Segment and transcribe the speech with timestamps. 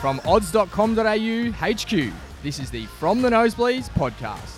[0.00, 4.56] From odds.com.au HQ, this is the From the Nosebleeds podcast.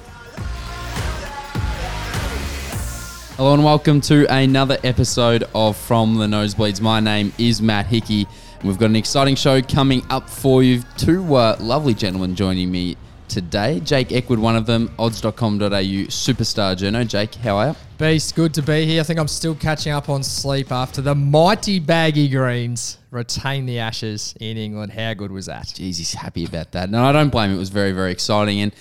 [3.36, 6.80] Hello and welcome to another episode of From the Nosebleeds.
[6.80, 8.28] My name is Matt Hickey.
[8.60, 10.84] and We've got an exciting show coming up for you.
[10.96, 12.96] Two uh, lovely gentlemen joining me
[13.26, 13.80] today.
[13.80, 17.04] Jake Eckwood, one of them, odds.com.au superstar journo.
[17.04, 17.76] Jake, how are you?
[17.98, 19.00] Beast, good to be here.
[19.00, 23.78] I think I'm still catching up on sleep after the mighty baggy greens retain the
[23.78, 24.92] ashes in England.
[24.92, 25.66] How good was that?
[25.66, 26.90] Jeez, he's happy about that.
[26.90, 27.56] No, I don't blame him.
[27.56, 28.60] It was very, very exciting.
[28.60, 28.72] And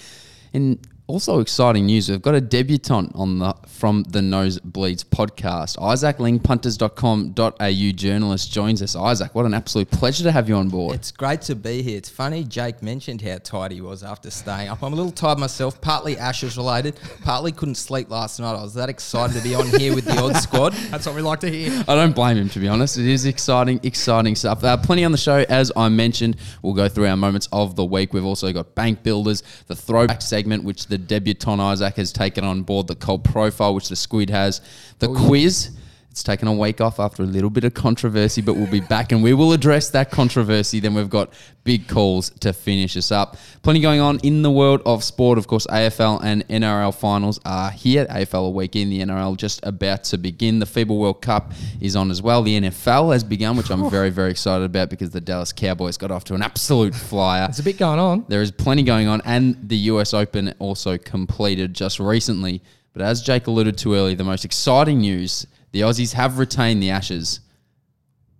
[0.53, 0.79] in
[1.11, 5.81] also exciting news, we've got a debutant on the from the Nosebleeds podcast.
[5.81, 8.95] Isaac Ling, punters.com.au journalist, joins us.
[8.95, 10.95] Isaac, what an absolute pleasure to have you on board.
[10.95, 11.97] It's great to be here.
[11.97, 14.81] It's funny, Jake mentioned how tired he was after staying up.
[14.81, 18.55] I'm a little tired myself, partly Ashes related, partly couldn't sleep last night.
[18.55, 20.71] I was that excited to be on here with the odd squad.
[20.91, 21.83] That's what we like to hear.
[21.89, 22.97] I don't blame him, to be honest.
[22.97, 24.63] It is exciting, exciting stuff.
[24.63, 26.37] Uh, plenty on the show, as I mentioned.
[26.61, 28.13] We'll go through our moments of the week.
[28.13, 32.63] We've also got Bank Builders, the throwback segment, which the debutant Isaac has taken on
[32.63, 34.61] board, the cold profile, which the Squid has,
[34.99, 35.71] the oh, quiz.
[36.11, 39.13] It's taken a week off after a little bit of controversy, but we'll be back
[39.13, 40.81] and we will address that controversy.
[40.81, 41.31] Then we've got
[41.63, 43.37] big calls to finish us up.
[43.61, 45.37] Plenty going on in the world of sport.
[45.37, 48.05] Of course, AFL and NRL finals are here.
[48.07, 50.59] AFL a week in, the NRL just about to begin.
[50.59, 52.43] The FIBA World Cup is on as well.
[52.43, 53.89] The NFL has begun, which I'm oh.
[53.89, 57.47] very, very excited about because the Dallas Cowboys got off to an absolute flyer.
[57.47, 58.25] There's a bit going on.
[58.27, 62.61] There is plenty going on, and the US Open also completed just recently.
[62.91, 66.89] But as Jake alluded to earlier, the most exciting news the Aussies have retained the
[66.89, 67.39] Ashes.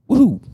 [0.07, 0.41] Woo!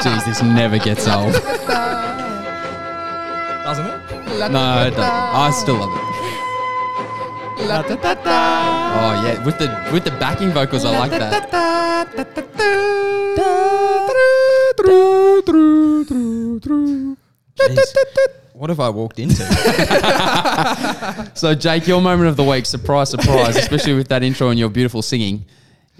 [0.00, 1.32] Jeez, this never gets old.
[3.64, 4.50] Doesn't it?
[4.50, 5.04] No, it doesn't.
[5.04, 6.08] I still love it.
[8.00, 11.50] Oh yeah, with the with the backing vocals, I like that.
[18.54, 19.44] What have I walked into?
[21.34, 24.68] So, Jake, your moment of the week, surprise, surprise, especially with that intro and your
[24.68, 25.44] beautiful singing,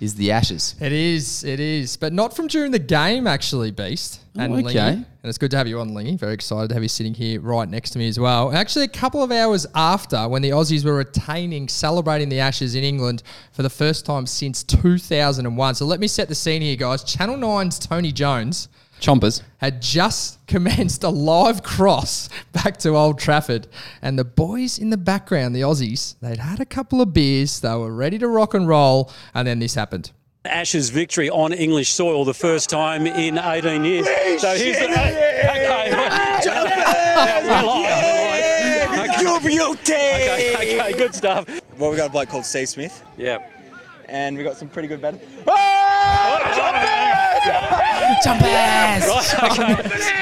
[0.00, 0.74] is the Ashes.
[0.80, 4.20] It is, it is, but not from during the game, actually, Beast.
[4.36, 4.78] Oh, and Oh, Lingy.
[4.78, 6.16] And it's good to have you on, Lingy.
[6.16, 8.52] Very excited to have you sitting here right next to me as well.
[8.52, 12.82] Actually, a couple of hours after, when the Aussies were retaining, celebrating the Ashes in
[12.84, 15.74] England for the first time since 2001.
[15.76, 17.04] So let me set the scene here, guys.
[17.04, 18.68] Channel 9's Tony Jones
[19.00, 19.42] Chompers.
[19.58, 23.66] had just commenced a live cross back to Old Trafford.
[24.02, 27.74] And the boys in the background, the Aussies, they'd had a couple of beers, they
[27.74, 30.12] were ready to rock and roll, and then this happened.
[30.44, 34.06] Ashes victory on English soil, the first time in 18 years.
[34.40, 34.84] So here's the.
[34.84, 35.90] Okay.
[36.44, 39.72] Yeah, we're live, we're live.
[39.80, 41.46] Okay, okay, good stuff.
[41.78, 43.38] Well, we got a bloke called Steve Smith, Yeah.
[44.08, 45.20] and we got some pretty good batters.
[49.08, 49.74] Right, okay.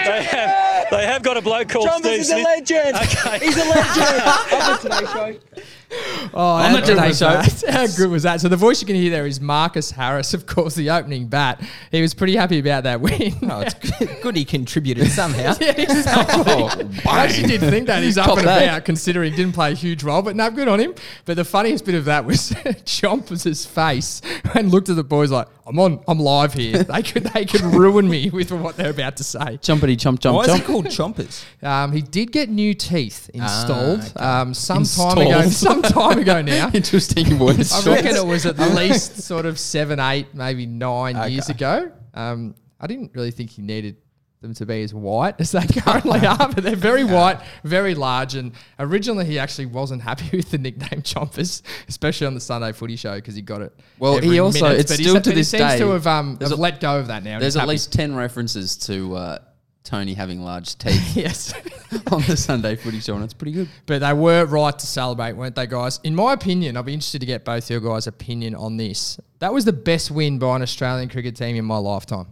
[0.06, 2.44] They have, they have got a bloke called Jumpers Steve is a Smith.
[2.44, 2.96] legend.
[2.96, 3.38] Okay.
[3.44, 5.40] He's a legend.
[6.32, 6.34] On the Today Show.
[6.34, 7.30] Oh, On how the good Today was Show.
[7.30, 7.64] that?
[7.76, 8.40] How good was that?
[8.40, 11.62] So the voice you can hear there is Marcus Harris, of course, the opening bat.
[11.90, 13.34] He was pretty happy about that win.
[13.42, 15.54] oh, it's good, good he contributed somehow.
[15.60, 16.44] yeah, exactly.
[16.46, 16.68] Oh,
[17.08, 18.62] I actually did think that he's up Cop and that.
[18.62, 20.22] about, considering he didn't play a huge role.
[20.22, 20.94] But no, good on him.
[21.24, 22.50] But the funniest bit of that was
[22.84, 24.22] Chompers' face
[24.54, 26.82] and looked at the boys like, "I'm on, I'm live here.
[26.82, 30.36] They could, they could ruin me with what they're about to say." Chumpity chump chump
[30.36, 31.44] Why is he called Chompers?
[31.62, 34.24] Um, he did get new teeth installed okay.
[34.24, 35.48] um, some time ago.
[35.48, 36.70] Some time ago now.
[36.74, 37.72] Interesting words.
[37.86, 41.90] I reckon it was at least sort of seven, eight, maybe nine years ago.
[42.14, 43.96] Um, I didn't really think he needed
[44.42, 48.34] them to be as white as they currently are, but they're very white, very large.
[48.34, 52.96] And originally, he actually wasn't happy with the nickname Chompers, especially on the Sunday Footy
[52.96, 53.72] Show because he got it.
[53.98, 54.80] Well, he also- minute.
[54.80, 57.06] it's still to this he seems day- to have, um, have a- let go of
[57.08, 57.38] that now.
[57.40, 57.70] There's at happy.
[57.70, 59.38] least 10 references to uh,
[59.86, 61.54] Tony having large teeth yes.
[62.12, 63.68] on the Sunday footy show, and it's pretty good.
[63.86, 66.00] But they were right to celebrate, weren't they, guys?
[66.02, 69.18] In my opinion, I'd be interested to get both your guys' opinion on this.
[69.38, 72.26] That was the best win by an Australian cricket team in my lifetime.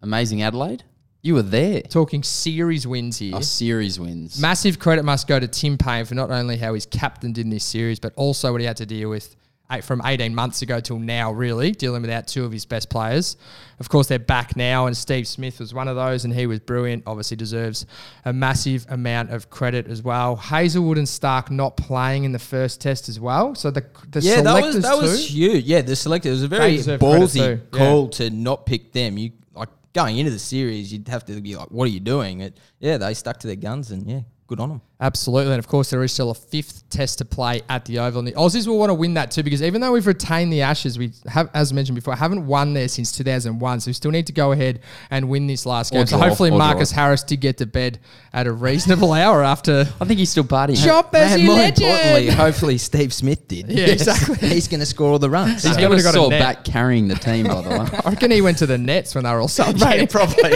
[0.00, 0.84] Amazing Adelaide.
[1.20, 1.82] You were there.
[1.82, 3.34] Talking series wins here.
[3.36, 4.40] Our series wins.
[4.40, 7.64] Massive credit must go to Tim Paine for not only how he's captained in this
[7.64, 9.36] series, but also what he had to deal with
[9.82, 13.36] from 18 months ago till now, really, dealing without two of his best players.
[13.78, 16.60] Of course, they're back now, and Steve Smith was one of those, and he was
[16.60, 17.04] brilliant.
[17.06, 17.86] Obviously, deserves
[18.24, 20.36] a massive amount of credit as well.
[20.36, 23.54] Hazlewood and Starc not playing in the first test as well.
[23.54, 25.64] So the, the Yeah, that was that was huge.
[25.64, 27.78] Yeah, the selector it was a very ballsy too, yeah.
[27.78, 29.16] call to not pick them.
[29.16, 32.40] You like going into the series, you'd have to be like, "What are you doing?"
[32.40, 34.82] It, yeah, they stuck to their guns, and yeah, good on them.
[35.02, 35.52] Absolutely.
[35.52, 38.20] And of course, there is still a fifth test to play at the Oval.
[38.20, 40.62] And the Aussies will want to win that too because even though we've retained the
[40.62, 43.80] Ashes, we have, as mentioned before, haven't won there since 2001.
[43.80, 44.78] So we still need to go ahead
[45.10, 46.06] and win this last game.
[46.06, 46.66] So draw, hopefully, or draw.
[46.68, 47.98] Marcus Harris did get to bed
[48.32, 49.86] at a reasonable hour after.
[50.00, 50.82] I think he's still partying.
[50.84, 51.82] Chop as And more legend.
[51.82, 53.68] importantly, hopefully Steve Smith did.
[53.70, 54.48] Yeah, exactly.
[54.48, 55.64] He's going to score all the runs.
[55.64, 57.76] He's So- got a Would've got a back carrying the team, by the way.
[58.04, 60.06] I reckon he went to the Nets when they were all celebrating.
[60.06, 60.52] probably.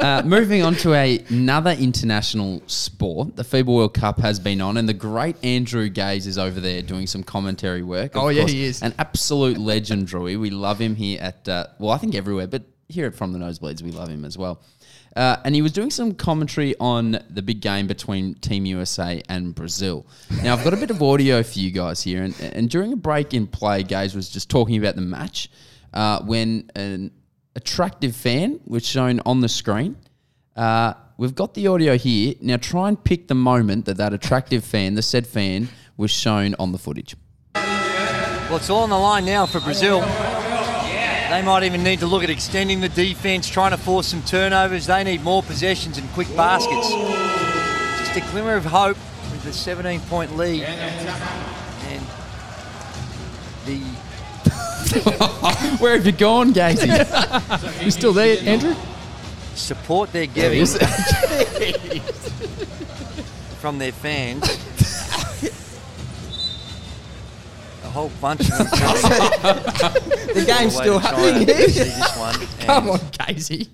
[0.00, 4.76] Uh, moving on to a, another international sport, the FIBA World Cup has been on,
[4.76, 8.14] and the great Andrew Gaze is over there doing some commentary work.
[8.14, 8.82] Of Oh, yeah, course, he is.
[8.82, 10.38] An absolute legend, Drewy.
[10.40, 13.38] We love him here at, uh, well, I think everywhere, but here at From the
[13.38, 14.62] Nosebleeds, we love him as well.
[15.16, 19.54] Uh, and he was doing some commentary on the big game between Team USA and
[19.54, 20.06] Brazil.
[20.42, 22.22] Now, I've got a bit of audio for you guys here.
[22.22, 25.50] And, and during a break in play, Gaze was just talking about the match
[25.92, 27.10] uh, when an
[27.56, 29.96] attractive fan was shown on the screen.
[30.54, 32.34] Uh, we've got the audio here.
[32.40, 36.56] Now, try and pick the moment that that attractive fan, the said fan, was shown
[36.58, 37.14] on the footage.
[37.54, 40.00] Well, it's all on the line now for Brazil.
[40.00, 44.86] They might even need to look at extending the defence, trying to force some turnovers.
[44.86, 46.88] They need more possessions and quick baskets.
[48.00, 48.96] Just a glimmer of hope
[49.30, 50.62] with the 17 point lead.
[50.64, 52.02] And
[53.66, 53.78] the
[55.78, 56.88] Where have you gone, Gazy?
[57.84, 58.74] You still there, Andrew?
[59.54, 60.66] Support they're getting
[63.60, 64.42] from their fans.
[67.84, 68.68] A whole bunch of them
[70.34, 71.68] the game's still happening and here.
[71.68, 72.34] see this one.
[72.60, 73.68] Come on, Casey.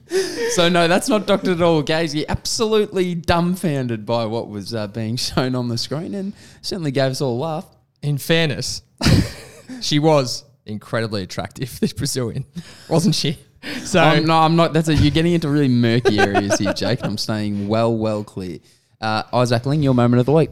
[0.53, 1.83] so, no, that's not doctored at all.
[1.83, 6.33] Gazy absolutely dumbfounded by what was uh, being shown on the screen and
[6.63, 7.67] certainly gave us all a laugh.
[8.03, 8.83] In fairness,
[9.81, 12.45] she was incredibly attractive, this Brazilian,
[12.89, 13.39] wasn't she?
[13.85, 14.73] So Um, no, I'm not.
[14.73, 17.05] That's a, you're getting into really murky areas here, Jake.
[17.05, 18.59] I'm staying well, well clear.
[19.01, 20.51] Uh, Isaac Ling, your moment of the week.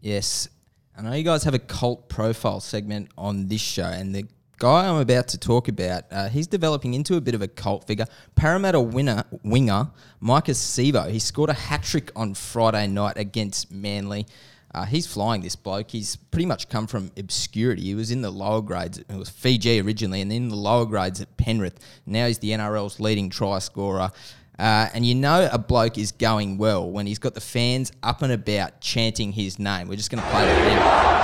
[0.00, 0.48] Yes.
[0.96, 4.26] I know you guys have a cult profile segment on this show, and the
[4.58, 7.86] guy I'm about to talk about, uh, he's developing into a bit of a cult
[7.86, 8.06] figure.
[8.36, 9.90] Parramatta winner winger
[10.22, 11.10] Maika Sivo.
[11.10, 14.26] He scored a hat trick on Friday night against Manly.
[14.74, 15.90] Uh, he's flying this bloke.
[15.92, 17.82] He's pretty much come from obscurity.
[17.82, 18.98] He was in the lower grades.
[18.98, 21.78] It was Fiji originally, and then the lower grades at Penrith.
[22.06, 24.10] Now he's the NRL's leading try scorer.
[24.58, 28.22] Uh, and you know a bloke is going well when he's got the fans up
[28.22, 29.88] and about chanting his name.
[29.88, 31.14] We're just going to play that now.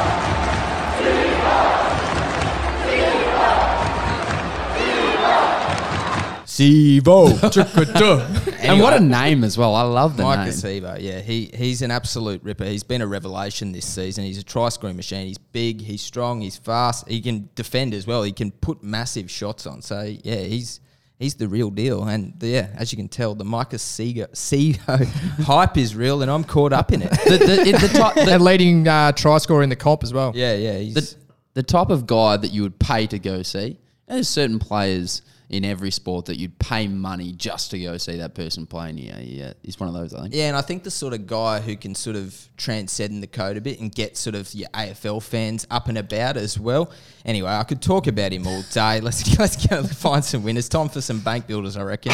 [6.45, 8.37] Sivo.
[8.63, 9.75] And what a name as well.
[9.75, 10.49] I love the Mike name.
[10.49, 12.65] Acevo, yeah, he he's an absolute ripper.
[12.65, 14.25] He's been a revelation this season.
[14.25, 15.27] He's a try scoring machine.
[15.27, 17.09] He's big, he's strong, he's fast.
[17.09, 18.23] He can defend as well.
[18.23, 19.83] He can put massive shots on.
[19.83, 20.81] So yeah, he's
[21.19, 22.03] he's the real deal.
[22.05, 25.07] And yeah, as you can tell, the Maika Sivo, Seago
[25.45, 27.11] hype is real, and I'm caught up in it.
[27.11, 30.33] The, the, the, type, the, and leading uh, try scorer in the comp as well.
[30.35, 31.17] yeah, yeah, he's the,
[31.55, 33.79] the type of guy that you would pay to go see.
[34.09, 38.35] There's certain players in every sport that you'd pay money just to go see that
[38.35, 38.97] person playing.
[38.97, 40.15] Yeah, yeah, he's one of those.
[40.15, 40.35] I think.
[40.35, 43.57] Yeah, and I think the sort of guy who can sort of transcend the code
[43.57, 46.93] a bit and get sort of your AFL fans up and about as well.
[47.25, 49.01] Anyway, I could talk about him all day.
[49.11, 50.69] Let's let's go find some winners.
[50.69, 52.13] Time for some bank builders, I reckon.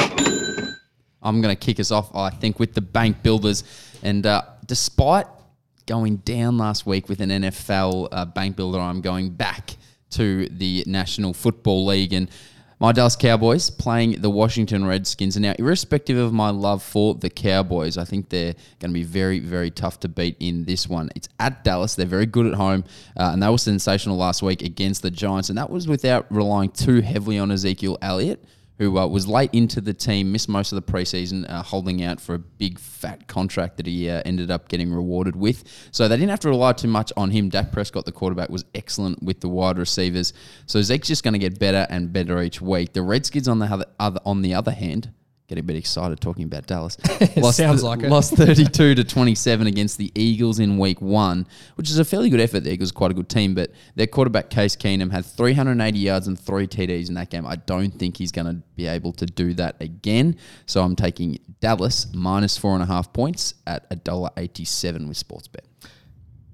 [1.23, 3.65] I'm going to kick us off, I think, with the bank builders.
[4.03, 5.27] And uh, despite
[5.85, 9.77] going down last week with an NFL uh, bank builder, I'm going back
[10.11, 12.31] to the National Football League and
[12.79, 15.37] my Dallas Cowboys playing the Washington Redskins.
[15.37, 19.03] And now, irrespective of my love for the Cowboys, I think they're going to be
[19.03, 21.09] very, very tough to beat in this one.
[21.17, 21.95] It's at Dallas.
[21.95, 22.85] They're very good at home,
[23.17, 25.49] uh, and they were sensational last week against the Giants.
[25.49, 28.45] And that was without relying too heavily on Ezekiel Elliott
[28.79, 32.21] who uh, was late into the team, missed most of the preseason, uh, holding out
[32.21, 35.65] for a big fat contract that he uh, ended up getting rewarded with.
[35.91, 37.49] So they didn't have to rely too much on him.
[37.49, 40.33] Dak Prescott, the quarterback, was excellent with the wide receivers.
[40.67, 42.93] So Zeke's just going to get better and better each week.
[42.93, 45.13] The Redskins, on the other, on the other hand,
[45.49, 46.97] getting a bit excited talking about Dallas.
[47.37, 48.11] lost sounds like it.
[48.11, 52.41] Lost 32 to 27 against the Eagles in week one, which is a fairly good
[52.41, 52.61] effort.
[52.61, 56.27] The Eagles are quite a good team, but their quarterback, Case Keenum, had 380 yards
[56.27, 57.47] and three TDs in that game.
[57.47, 60.37] I don't think he's going to be able to do that again.
[60.67, 65.65] So I'm taking Dallas minus four and a half points at $1.87 with Sportsbet.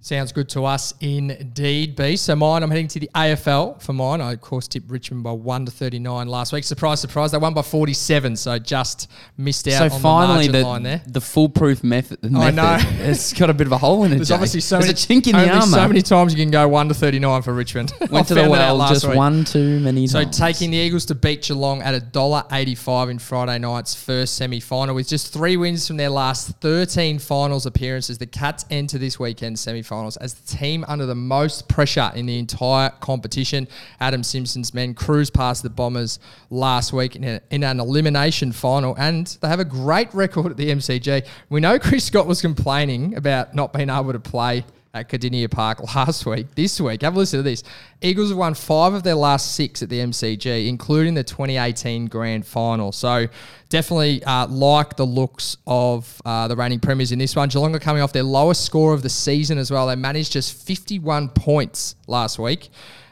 [0.05, 2.17] Sounds good to us indeed, B.
[2.17, 4.21] So mine, I'm heading to the AFL for mine.
[4.21, 6.65] I, of course, tipped Richmond by 1 to 39 last week.
[6.65, 7.31] Surprise, surprise.
[7.31, 11.03] They won by 47, so just missed out So on finally, the the, line there.
[11.07, 12.79] the foolproof method, I know.
[12.99, 14.17] it's got a bit of a hole in it.
[14.17, 14.35] There's Jake.
[14.35, 15.67] obviously so There's many, a chink in the armor.
[15.67, 17.93] so many times you can go 1 to 39 for Richmond.
[18.11, 19.17] Went to the found that out well just week.
[19.17, 20.37] one too many So times.
[20.37, 25.33] taking the Eagles to beat Geelong at $1.85 in Friday night's first semi-final with just
[25.33, 28.19] three wins from their last 13 finals appearances.
[28.19, 29.61] The Cats enter this weekend's
[29.93, 33.69] semi-finals as the team under the most pressure in the entire competition.
[34.01, 36.19] Adam Simpson's men cruised past the Bombers
[36.51, 40.57] last week in, a, in an elimination final and they have a great record at
[40.57, 41.27] the MCG.
[41.51, 45.81] We know Chris Scott was complaining about not being able to play at Kardinia Park
[45.95, 46.55] last week.
[46.55, 47.63] This week, have a listen to this.
[48.01, 52.47] Eagles have won five of their last six at the MCG, including the 2018 Grand
[52.47, 52.93] Final.
[52.93, 53.27] So
[53.69, 57.49] definitely uh, like the looks of uh, the reigning premiers in this one.
[57.49, 59.87] Geelong are coming off their lowest score of the season as well.
[59.87, 62.69] They managed just 51 points last week.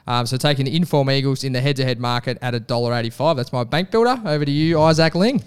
[0.06, 3.36] Um, so taking the Inform Eagles in the head-to-head market at $1.85.
[3.36, 4.20] That's my bank builder.
[4.24, 5.42] Over to you, Isaac Ling.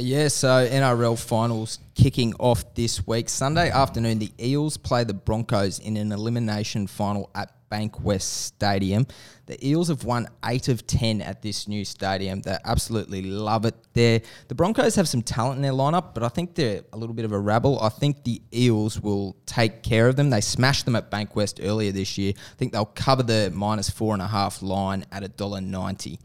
[0.00, 3.28] Yeah, so NRL finals kicking off this week.
[3.28, 9.08] Sunday afternoon, the Eels play the Broncos in an elimination final at Bankwest Stadium.
[9.46, 12.42] The Eels have won eight of ten at this new stadium.
[12.42, 14.20] They absolutely love it there.
[14.46, 17.24] The Broncos have some talent in their lineup, but I think they're a little bit
[17.24, 17.80] of a rabble.
[17.80, 20.30] I think the Eels will take care of them.
[20.30, 22.34] They smashed them at Bankwest earlier this year.
[22.36, 26.20] I think they'll cover the minus four and a half line at a dollar ninety.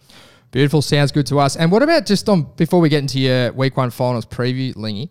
[0.54, 0.82] Beautiful.
[0.84, 1.56] Sounds good to us.
[1.58, 5.10] And what about just on before we get into your week one finals preview, Lingy?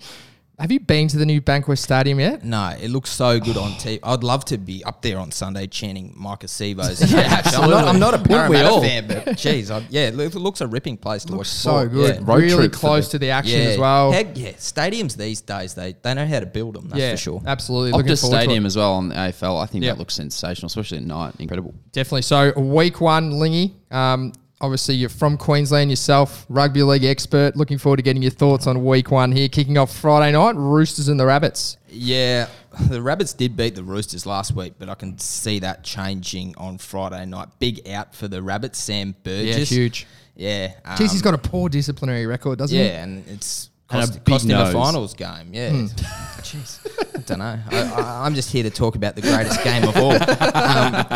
[0.58, 2.44] Have you been to the new Bankwest Stadium yet?
[2.44, 3.98] No, it looks so good on TV.
[4.04, 7.00] I'd love to be up there on Sunday chanting Maika Sivo's.
[7.12, 7.74] Yeah, I'm not, absolutely.
[7.82, 8.80] I'm not a Wouldn't we Parramatta all?
[8.82, 11.48] fan, but geez, I, yeah, it looks- a ripping place to watch.
[11.48, 11.90] So sport.
[11.92, 12.14] good.
[12.16, 12.20] Yeah.
[12.24, 13.66] Road really close to the action Yeah.
[13.70, 14.12] as well.
[14.12, 16.86] Heck yeah, stadiums these days they they know how to build them.
[16.90, 17.42] That's yeah, for sure.
[17.44, 17.92] absolutely.
[17.98, 18.44] Looking Optus forward to it.
[18.44, 19.60] Stadium as well on the AFL.
[19.60, 19.94] I think Yep.
[19.96, 21.34] that looks sensational, especially at night.
[21.40, 21.74] Incredible.
[21.90, 22.22] Definitely.
[22.22, 23.74] So week one, Lingy.
[23.90, 24.32] Um,
[24.62, 27.56] obviously, you're from Queensland yourself, rugby league expert.
[27.56, 30.54] Looking forward to getting your thoughts on week one here, kicking off Friday night.
[30.56, 31.76] Roosters and the Rabbits.
[31.88, 32.48] Yeah,
[32.88, 36.78] the Rabbits did beat the Roosters last week, but I can see that changing on
[36.78, 37.48] Friday night.
[37.58, 39.70] Big out for the Rabbits, Sam Burgess.
[39.70, 40.06] Yeah, huge.
[40.34, 42.82] Yeah, um, Jeez, he's got a poor disciplinary record, doesn't he?
[42.82, 43.68] Yeah, and it's
[44.00, 45.50] cost, big cost him a finals game.
[45.52, 45.86] Yeah, Hmm.
[46.42, 46.80] jeez,
[47.14, 47.58] I don't know.
[47.70, 50.12] I, I, I'm just here to talk about the greatest game of all.
[50.12, 51.06] Um,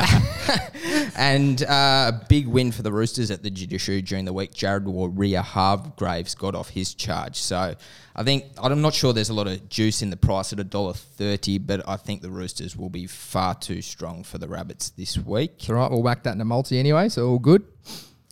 [1.16, 4.54] and uh, a big win for the Roosters at the judiciary during the week.
[4.54, 7.37] Jared Waerea-Hargreaves got off his charge.
[7.37, 7.75] So
[8.14, 10.64] I think I'm not sure there's a lot of juice in the price at a
[10.64, 14.90] dollar thirty, but I think the Roosters will be far too strong for the Rabbits
[14.90, 15.64] this week.
[15.68, 15.90] All right.
[15.90, 17.64] We'll whack that in a multi anyway, so all good.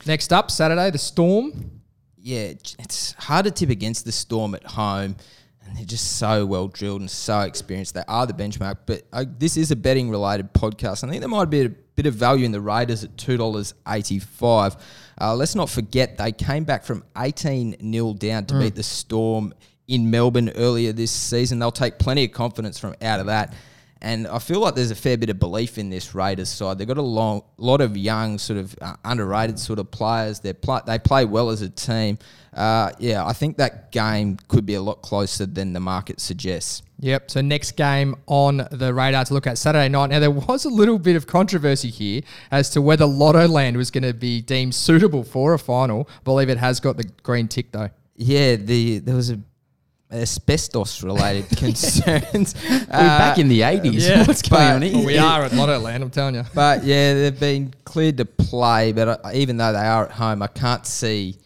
[0.07, 1.81] Next up, Saturday, the Storm.
[2.25, 5.15] Yeah, it's hard to tip against the Storm at home,
[5.63, 7.93] and they're just so well drilled and so experienced.
[7.93, 11.05] They are the benchmark, but uh, this is a betting related podcast.
[11.05, 13.75] I think there might be a bit of value in the Raiders at two dollars
[13.87, 14.75] eighty five.
[15.21, 19.53] Uh, let's not forget they came back from eighteen 0 down to beat the Storm
[19.87, 21.59] in Melbourne earlier this season.
[21.59, 23.53] They'll take plenty of confidence from out of that.
[24.05, 26.77] And I feel like there's a fair bit of belief in this Raiders side.
[26.77, 30.41] They've got a long, lot of young, sort of uh, underrated sort of players.
[30.41, 32.19] They play, they play well as a team.
[32.53, 36.83] Uh, yeah, I think that game could be a lot closer than the market suggests.
[37.01, 37.31] Yep.
[37.31, 40.11] So next game on the radar to look at Saturday night.
[40.11, 42.21] Now there was a little bit of controversy here
[42.51, 46.11] as to whether Lottoland was going to be deemed suitable for a final.
[46.11, 47.89] I believe it has got the green tick though.
[48.17, 49.41] Yeah, the there was a
[50.15, 52.55] asbestos related concerns.
[52.69, 54.27] We're back in the 80s.
[54.27, 54.95] What's going but- on here?
[54.97, 56.03] Well, we are at Lottoland.
[56.03, 56.45] I'm telling you.
[56.55, 58.93] But yeah, they've been cleared to play.
[58.93, 61.39] But I, even though they are at home, I can't see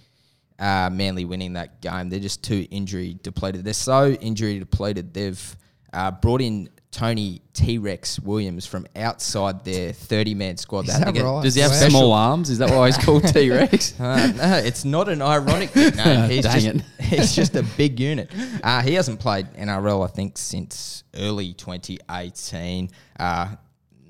[0.58, 2.08] uh, Manly winning that game.
[2.10, 3.64] They're just too injury depleted.
[3.64, 5.14] They're so injury depleted.
[5.14, 5.56] They've
[5.92, 10.88] uh, brought in Tony T Rex Williams from outside their 30 man squad.
[10.88, 11.42] Is had to that right?
[11.42, 11.88] Does he have Wow.
[11.88, 12.48] small arms?
[12.50, 13.98] Is that why he's called T Rex?
[14.00, 16.30] Uh, no, it's not an ironic nickname.
[16.30, 16.82] He's just, it.
[17.00, 18.30] he's just a big unit.
[18.62, 22.90] Uh, he hasn't played NRL, I think, since early 2018.
[23.20, 23.54] Uh,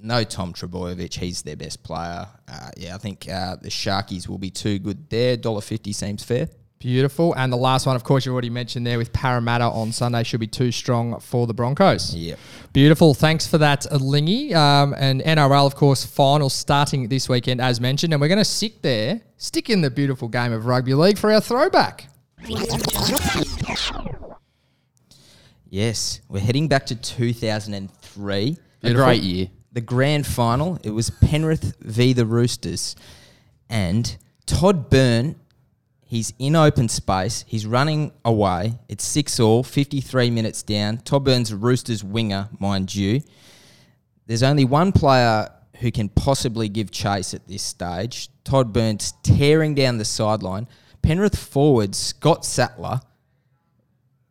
[0.00, 2.26] no Tom Trbojevic, he's their best player.
[2.46, 5.36] Uh, yeah, I think uh, the Sharkies will be too good there.
[5.36, 6.48] $1.50 seems fair.
[6.78, 7.34] Beautiful.
[7.34, 10.38] And the last one, of course, you already mentioned there with Parramatta on Sunday should
[10.38, 12.14] be too strong for the Broncos.
[12.14, 12.38] Yep.
[12.72, 13.14] Beautiful.
[13.14, 14.54] Thanks for that, Lingy.
[14.54, 18.12] Um, and NRL, of course, final starting this weekend, as mentioned.
[18.12, 21.32] And we're going to stick there, stick in the beautiful game of rugby league for
[21.32, 22.08] our throwback.
[25.70, 28.56] Yes, we're heading back to 2003.
[28.84, 29.48] A great year.
[29.72, 32.12] The grand final, it was Penrith v.
[32.12, 32.96] the Roosters.
[33.68, 34.16] And
[34.46, 35.36] Todd Byrne,
[36.08, 37.44] he's in open space.
[37.46, 38.78] He's running away.
[38.88, 40.98] It's 6 all, 53 minutes down.
[40.98, 43.22] Todd Burns, Roosters winger, mind you.
[44.26, 45.48] there's only one player
[45.80, 48.28] who can possibly give chase at this stage.
[48.42, 50.66] Todd Burns tearing down the sideline.
[51.02, 53.00] Penrith forward Scott Sattler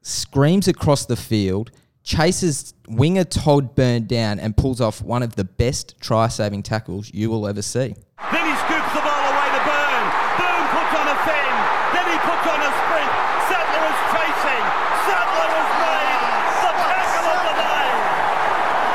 [0.02, 1.72] screams across the field,
[2.04, 7.12] chases winger Todd Byrne down, and pulls off one of the best try saving tackles
[7.14, 7.96] you will ever see.
[8.32, 10.08] Then he scoops the ball away to Byrne.
[10.40, 11.58] Byrne puts on a fend.
[11.92, 13.12] Then he puts on a sprint.
[13.52, 14.64] Sattler is chasing.
[15.08, 16.20] Sattler has made
[16.64, 17.88] the tackle of the day.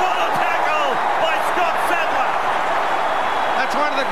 [0.01, 0.89] What a tackle
[1.21, 2.33] by Scott Sattler.
[3.61, 4.09] That's one of the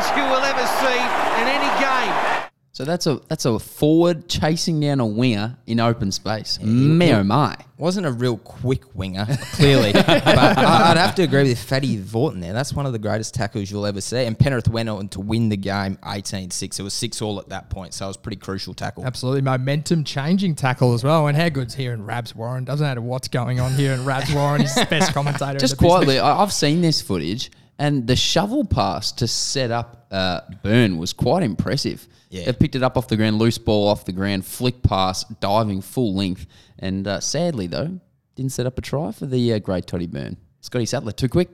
[0.00, 2.46] greatest you will ever see in any game.
[2.72, 6.58] So that's a that's a forward chasing down a winger in open space.
[6.62, 7.54] Me oh my.
[7.76, 9.92] Wasn't a real quick winger, clearly.
[9.94, 12.52] but I- I'd have to agree with Fatty Vautin there.
[12.54, 14.24] That's one of the greatest tackles you'll ever see.
[14.24, 16.78] And Penrith went on to win the game 18 6.
[16.78, 19.04] It was 6 all at that point, so it was a pretty crucial tackle.
[19.04, 21.26] Absolutely momentum changing tackle as well.
[21.26, 22.64] And how good's here in Rabs Warren?
[22.64, 23.92] Doesn't matter what's going on here.
[23.92, 25.52] in Rabs Warren He's the best commentator.
[25.52, 25.90] in Just the business.
[25.96, 30.98] quietly, I, I've seen this footage, and the shovel pass to set up uh, Byrne
[30.98, 32.06] was quite impressive.
[32.30, 32.44] Yeah.
[32.44, 35.80] They picked it up off the ground, loose ball off the ground, flick pass, diving
[35.80, 36.46] full length,
[36.78, 37.98] and uh, sadly though,
[38.36, 40.36] didn't set up a try for the uh, great Toddy Byrne.
[40.60, 41.48] Scotty Sattler, too quick.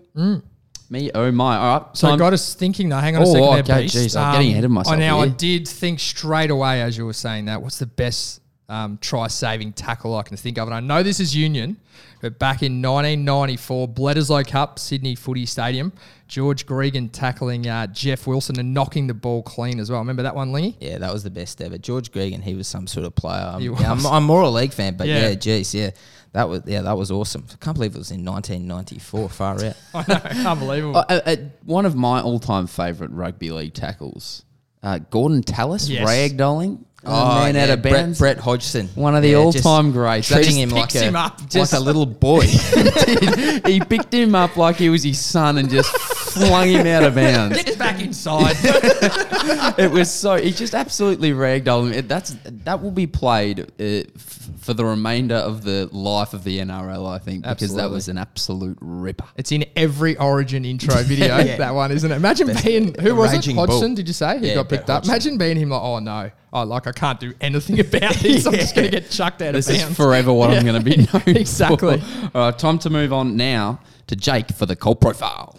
[0.89, 1.57] Me, oh my!
[1.57, 2.99] All right, So it got us thinking though.
[2.99, 3.97] Hang on a Oh, second there, okay, Beast.
[3.97, 7.05] jeez, I'm getting ahead of myself I now I did think straight away as you
[7.07, 7.61] were saying that.
[7.61, 10.67] What's the best um, try-saving tackle I can think of?
[10.69, 11.77] And I know this is Union,
[12.21, 15.93] but back in 1994, Bledisloe Cup, Sydney Footy Stadium,
[16.29, 20.01] George Gregan tackling uh, Jeff Wilson and knocking the ball clean as well.
[20.01, 20.77] Remember that one, Lingy?
[20.81, 21.79] Yeah, that was the best ever.
[21.79, 23.51] George Gregan, he was some sort of player.
[23.55, 24.05] I'm, He yeah, I'm.
[24.07, 25.29] I'm more a league fan, but Yeah.
[25.29, 25.91] yeah, geez, yeah.
[26.33, 27.47] That was yeah, that was awesome.
[27.51, 29.29] I can't believe it was in 1994.
[29.31, 29.75] Far out.
[29.95, 30.05] I
[30.43, 30.97] know, unbelievable.
[30.99, 34.45] Uh, uh, uh, one of my all-time favourite rugby league tackles,
[34.83, 36.07] uh, Gordon Tallis, Yes.
[36.07, 36.85] ragdolling.
[37.05, 38.19] Oh, man out of Brett, bounds.
[38.19, 40.27] Brett Hodgson, One of the Yeah, all-time greats.
[40.27, 41.41] treating Just him like picks a, him up.
[41.55, 42.41] like a little boy.
[43.67, 47.15] he picked him up like he was his son and just flung him out of
[47.15, 47.63] bounds.
[47.63, 48.57] Get back inside.
[49.79, 51.93] It was so he just absolutely ragdolled him.
[51.93, 52.35] It, that's
[52.65, 57.09] that will be played uh, f- for the remainder of the life of the NRL,
[57.09, 59.25] I think, because that was an absolute ripper.
[59.37, 61.37] It's in every Origin intro video.
[61.47, 61.57] Yeah.
[61.57, 62.15] That one, isn't it?
[62.17, 63.37] Imagine being who was it?
[63.37, 63.81] Raging Hodgson?
[63.89, 63.95] Bull.
[63.97, 65.05] Did you say he Yeah, got picked Brett up?
[65.05, 68.47] Imagine being him like, oh no, oh like I can't do anything about this.
[68.47, 69.97] I'm just gonna get chucked out This of is bounds.
[69.97, 72.01] forever what I'm going to be known Exactly.
[72.01, 72.31] for.
[72.39, 75.59] All right, time to move on now to Jake for the cult profile.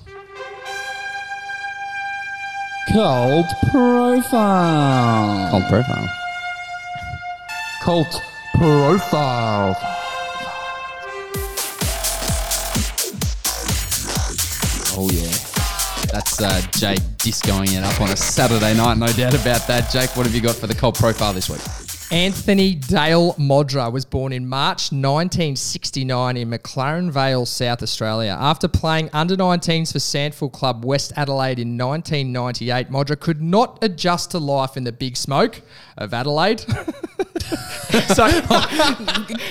[2.94, 5.50] Cult profile.
[5.52, 6.10] Cult profile.
[7.84, 8.22] Cult
[8.58, 9.78] profile.
[14.96, 15.30] Oh yeah.
[16.12, 19.92] That's uh, Jake discoing it up on a Saturday night, no doubt about that.
[19.92, 21.62] Jake, what have you got for the cult profile this week?
[22.10, 28.36] Anthony Dale Modra was born in March 1969 in McLaren Vale, South Australia.
[28.40, 34.32] After playing under 19s for SANFL Club West Adelaide in 1998, Modra could not adjust
[34.32, 35.62] to life in the big smoke
[35.98, 36.66] of Adelaide.
[38.14, 38.28] so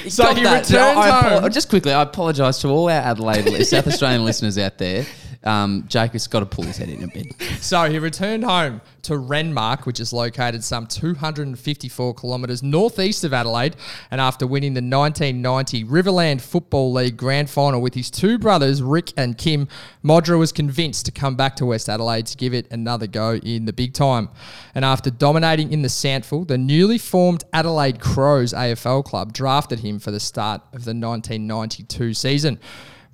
[0.09, 0.65] so he that.
[0.67, 1.51] returned No, I home.
[1.51, 5.07] just quickly, I apologise to all our Adelaide, South Australian listeners out there.
[5.47, 7.27] Um, has got to pull his head in a bit.
[7.61, 13.77] So he returned home to Renmark, which is located some 254 kilometres northeast of Adelaide.
[14.11, 19.13] And after winning the 1990 Riverland Football League Grand Final with his two brothers, Rick
[19.17, 19.69] and Kim,
[20.05, 23.65] Modra was convinced to come back to West Adelaide to give it another go in
[23.65, 24.29] the big time.
[24.75, 29.99] And after dominating in the SANFL, the newly formed Adelaide Crows AFL club drafted him
[29.99, 32.59] for the start of the 1992 season.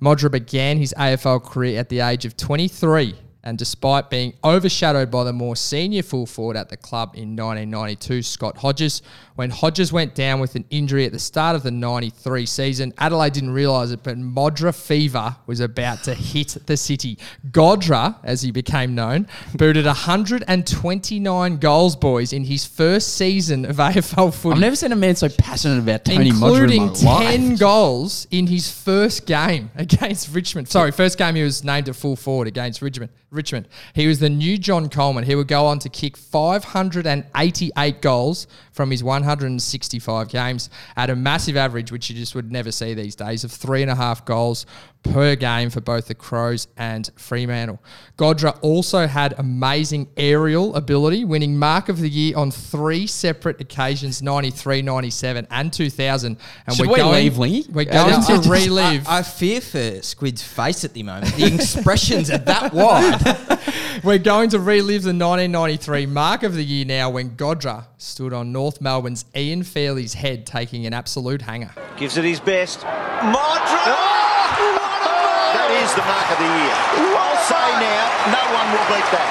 [0.01, 5.23] Modra began his AFL career at the age of 23 and despite being overshadowed by
[5.25, 9.01] the more senior full forward at the club in 1992, Scott Hodges,
[9.35, 13.33] when Hodges went down with an injury at the start of the 93 season, Adelaide
[13.33, 17.17] didn't realise it, but Modra fever was about to hit the city.
[17.51, 24.33] Godra, as he became known, booted 129 goals, boys, in his first season of AFL
[24.33, 27.35] footy I've never seen a man so passionate about Tony Modra in including my life.
[27.35, 30.69] 10 goals in his first game against Richmond.
[30.69, 33.11] Sorry, first game he was named a full forward against Richmond.
[33.33, 33.67] Richmond.
[33.93, 35.23] He was the new John Coleman.
[35.25, 41.57] He would go on to kick 588 goals from his 165 games at a massive
[41.57, 44.65] average, which you just would never see these days, of three and a half goals
[45.03, 47.81] per game for both the Crows and Fremantle.
[48.17, 54.21] Godra also had amazing aerial ability, winning Mark of the Year on three separate occasions
[54.21, 56.37] 93, 97, and 2000.
[56.65, 57.65] And Should we're we going, leave, Lingy?
[57.69, 59.05] We're going I to just- relive.
[59.07, 61.35] I, I fear for Squid's face at the moment.
[61.35, 63.19] The expressions are that wide.
[64.03, 68.51] We're going to relive the 1993 mark of the year now when Godra stood on
[68.51, 71.71] North Melbourne's Ian Fairley's head taking an absolute hanger.
[71.97, 72.81] Gives it his best.
[73.21, 73.83] Modra!
[73.87, 75.53] Ah!
[75.55, 76.75] That is the mark of the year.
[77.15, 79.29] I'll say now, no one will beat that.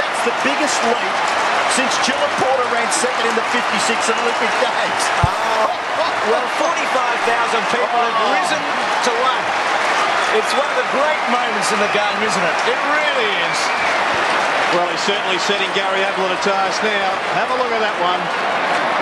[0.00, 1.16] That's the biggest leap
[1.76, 5.04] since Chilla Porter ran second in the 56 Olympic Games.
[6.28, 9.69] Well, 45,000 people have risen to one.
[10.38, 12.56] It's one of the great moments in the game, isn't it?
[12.70, 13.58] It really is.
[14.78, 17.10] Well, he's certainly setting Gary Ablett a task now.
[17.34, 18.22] Have a look at that one.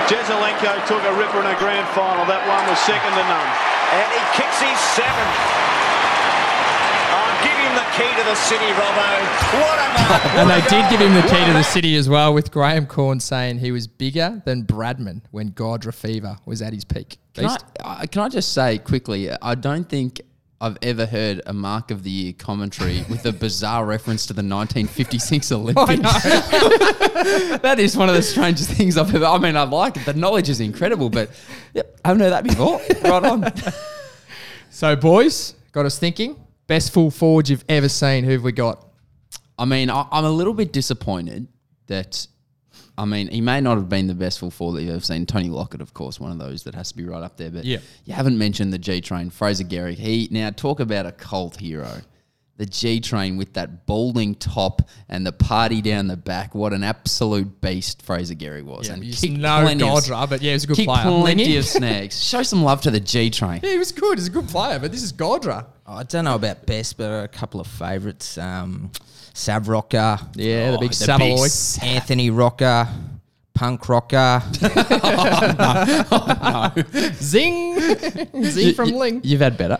[0.08, 2.24] Jesaulenko took a ripper in a grand final.
[2.24, 3.50] That one was second to none.
[3.92, 5.36] And he kicks his seventh.
[7.44, 9.08] Give him the key to the city, Robbo.
[9.60, 10.24] What a mark.
[10.34, 13.22] And they did give him the key to the city as well, with Graham Cornes
[13.22, 17.18] saying he was bigger than Bradman when Godra Fever was at his peak.
[17.34, 20.20] Can I, I- uh, can I just say quickly, I don't think
[20.60, 24.42] I've ever heard a Mark of the Year commentary with a bizarre reference to the
[24.42, 26.00] 1956 Olympics.
[27.62, 29.24] that is one of the strangest things I've ever.
[29.24, 30.04] I mean, I like it.
[30.04, 31.30] The knowledge is incredible, but
[31.74, 32.80] yep, I haven't heard that before.
[33.04, 33.52] right on.
[34.70, 36.36] So, boys, got us thinking.
[36.68, 38.22] Best full forward you've ever seen.
[38.22, 38.86] Who have we got?
[39.58, 41.48] I mean, I, I'm a little bit disappointed
[41.86, 42.26] that.
[42.98, 45.24] I mean, he may not have been the best full forward that you've ever seen.
[45.24, 47.50] Tony Lockett, of course, one of those that has to be right up there.
[47.50, 47.78] But Yeah.
[48.04, 49.96] you haven't mentioned the G Train, Fraser Gehrig.
[49.98, 52.02] He now talk about a cult hero.
[52.56, 56.56] The G Train with that balding top and the party down the back.
[56.56, 58.88] What an absolute beast Fraser Gehrig was.
[58.88, 60.88] Yeah, and he's kicked no plenty of- Godra, but yeah, he was a good kicked
[60.88, 61.04] player.
[61.04, 62.20] plenty of snags.
[62.28, 63.60] Show some love to the G Train.
[63.62, 64.18] Yeah, he was good.
[64.18, 65.66] He's a good player, but this is Godra.
[65.86, 68.36] I don't know about best, but a couple of favourites.
[68.36, 68.90] Um,
[69.38, 70.18] Sav Rocca.
[70.34, 71.82] Yeah, the big oh, the Savaloy.
[71.84, 72.88] Anthony Rocca.
[73.54, 74.42] Punk Rocker.
[74.60, 76.82] Oh, no, oh, no,
[77.14, 77.78] Zing!
[78.44, 79.20] Zing from Ling.
[79.24, 79.78] You've had better.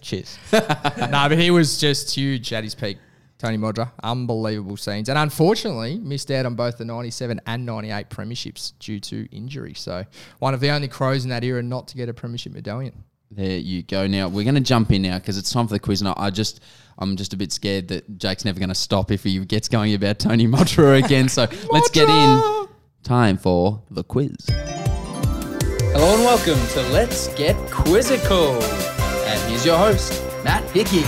[0.00, 0.38] Cheers.
[0.52, 2.98] no, but he was just huge at his peak.
[3.38, 8.72] Tony Modra, unbelievable scenes, and unfortunately missed out on both the '97 and '98 premierships
[8.78, 9.74] due to injury.
[9.74, 10.04] So
[10.38, 13.04] one of the only crows in that era not to get a premiership medallion.
[13.36, 14.06] There you go.
[14.06, 16.00] Now we're going to jump in now because it's time for the quiz.
[16.00, 16.60] And I- I just,
[16.98, 19.92] I'm just a bit scared that Jake's never going to stop if he gets going
[19.94, 21.28] about Tony Modra again.
[21.28, 22.66] So let's get in.
[23.02, 24.36] Time for the quiz.
[24.48, 28.52] Hello and welcome to Let's Get Quizzical.
[28.62, 31.02] And here's your host, Matt Hickey.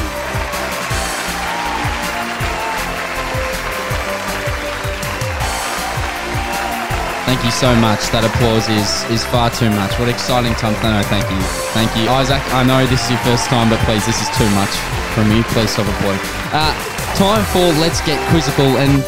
[7.26, 8.06] Thank you so much.
[8.10, 9.98] That applause is is far too much.
[9.98, 10.74] What exciting time.
[10.80, 11.40] No, no, thank you.
[11.74, 12.08] Thank you.
[12.08, 14.70] Isaac, I know this is your first time, but please, this is too much
[15.10, 15.42] from you.
[15.50, 16.20] Please stop applauding.
[16.54, 16.70] Uh,
[17.16, 18.78] time for Let's Get Quizzical.
[18.78, 19.02] And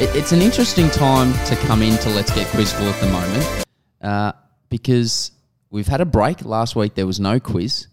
[0.00, 3.66] it, it's an interesting time to come into Let's Get Quizzical at the moment
[4.00, 4.32] uh,
[4.70, 5.32] because
[5.68, 6.46] we've had a break.
[6.46, 7.88] Last week, there was no quiz.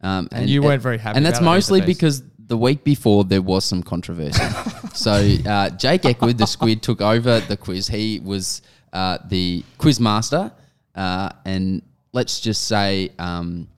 [0.00, 3.64] Um, And you weren't very happy And that's mostly because the week before there was
[3.64, 4.42] some controversy.
[4.92, 7.86] so uh, Jake Eckwood, the squid, took over the quiz.
[7.86, 8.62] He was
[8.92, 10.52] uh, the quiz master,
[10.94, 13.68] uh, and let's just say, um,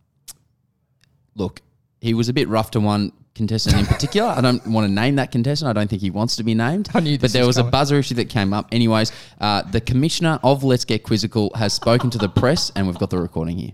[1.35, 1.61] look,
[2.01, 4.29] he was a bit rough to one contestant in particular.
[4.29, 5.69] I don't want to name that contestant.
[5.69, 6.91] I don't think he wants to be named.
[6.95, 8.69] I knew but there was was a buzzer issue that came up.
[8.73, 12.99] Anyways, uh, the commissioner of Let's Get Quizzical has spoken to the press, and we've
[12.99, 13.73] got the recording here.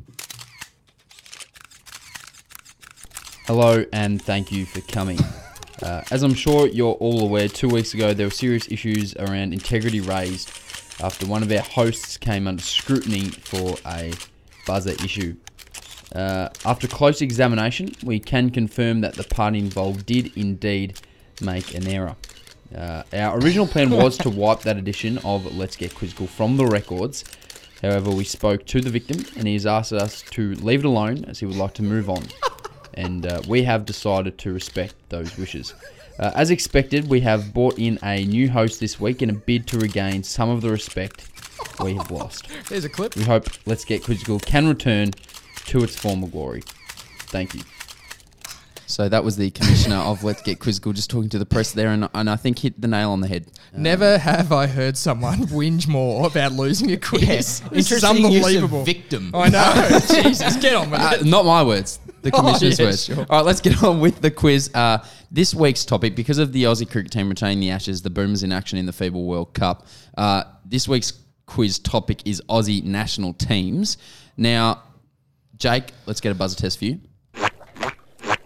[3.47, 5.19] Hello, and thank you for coming.
[5.83, 9.53] Uh, as I'm sure you're all aware, two weeks ago there were serious issues around
[9.53, 10.51] integrity raised
[11.01, 14.13] after one of our hosts came under scrutiny for a
[14.67, 15.37] buzzer issue.
[16.15, 21.01] Uh, after close examination, we can confirm that the party involved did indeed
[21.41, 22.17] make an error.
[22.75, 26.67] Uh, our original plan was to wipe that edition of Let's Get Quizzical from the
[26.67, 27.25] records.
[27.83, 31.25] However, we spoke to the victim and he has asked us to leave it alone
[31.27, 32.25] as he would like to move on.
[32.95, 35.75] And uh, we have decided to respect those wishes.
[36.19, 39.67] Uh, as expected, we have brought in a new host this week in a bid
[39.69, 41.29] to regain some of the respect
[41.83, 42.49] we have lost.
[42.69, 43.15] There's a clip.
[43.15, 45.13] We hope Let's Get Quizzical can return
[45.67, 46.63] to its former glory.
[47.29, 47.63] Thank you.
[48.91, 51.89] So that was the commissioner of Let's Get Quizzical just talking to the press there,
[51.91, 53.47] and, and I think hit the nail on the head.
[53.77, 57.23] Never have I heard someone whinge more about losing a quiz.
[57.23, 57.61] Yes.
[57.71, 58.85] This is Interesting use unbelievable.
[58.85, 59.31] victim.
[59.35, 59.99] I know.
[60.23, 61.27] Jesus, get on with Uh, it.
[61.27, 63.05] not my words, the Oh, commissioner's yeah, words.
[63.05, 63.19] sure.
[63.19, 64.71] All right, let's get on with the quiz.
[64.73, 68.43] Uh, this week's topic, because of the Aussie cricket team retaining the Ashes, the Boomers
[68.43, 69.87] in action in the FIBA World Cup.
[70.17, 71.13] Uh, this week's
[71.45, 73.99] quiz topic is Aussie national teams.
[74.39, 74.83] Now,
[75.59, 77.01] Jake, let's get a buzzer test for you.